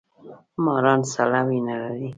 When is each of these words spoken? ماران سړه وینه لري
ماران 0.65 1.01
سړه 1.13 1.41
وینه 1.47 1.75
لري 1.83 2.09